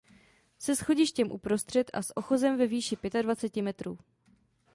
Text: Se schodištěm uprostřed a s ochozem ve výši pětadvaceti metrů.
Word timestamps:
Se 0.59 0.75
schodištěm 0.75 1.31
uprostřed 1.31 1.91
a 1.93 2.01
s 2.01 2.17
ochozem 2.17 2.57
ve 2.57 2.67
výši 2.67 2.95
pětadvaceti 2.95 3.61
metrů. 3.61 3.97